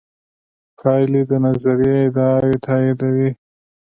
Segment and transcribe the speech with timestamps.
[0.79, 3.29] پایلې د نظریې ادعاوې تاییدوي.